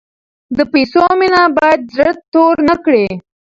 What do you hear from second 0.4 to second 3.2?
د پیسو مینه باید زړه تور نکړي.